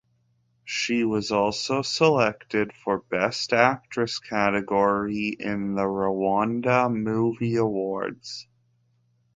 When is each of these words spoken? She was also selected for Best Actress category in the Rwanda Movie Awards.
She 0.65 1.03
was 1.03 1.29
also 1.31 1.83
selected 1.83 2.73
for 2.73 3.01
Best 3.01 3.53
Actress 3.53 4.17
category 4.17 5.27
in 5.39 5.75
the 5.75 5.83
Rwanda 5.83 6.91
Movie 6.91 7.57
Awards. 7.57 8.47